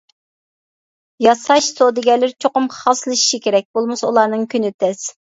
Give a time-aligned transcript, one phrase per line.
[1.25, 5.05] ياساش سودىگەرلىرى چوقۇم خاسلىشىشى كېرەك، بولمىسا ئۇلارنىڭ كۈنى تەس.